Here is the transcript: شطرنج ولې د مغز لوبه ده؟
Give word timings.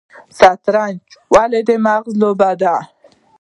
شطرنج 0.37 1.01
ولې 1.33 1.61
د 1.67 1.69
مغز 1.85 2.13
لوبه 2.21 2.49
ده؟ 2.61 2.75